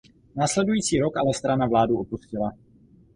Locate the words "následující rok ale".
0.35-1.33